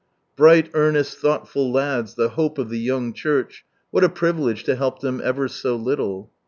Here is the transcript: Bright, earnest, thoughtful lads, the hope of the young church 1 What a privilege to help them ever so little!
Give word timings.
Bright, 0.35 0.71
earnest, 0.73 1.19
thoughtful 1.19 1.71
lads, 1.71 2.15
the 2.15 2.29
hope 2.29 2.57
of 2.57 2.69
the 2.69 2.79
young 2.79 3.13
church 3.13 3.63
1 3.91 4.01
What 4.01 4.03
a 4.03 4.09
privilege 4.11 4.63
to 4.63 4.75
help 4.75 5.01
them 5.01 5.21
ever 5.23 5.47
so 5.47 5.75
little! 5.75 6.31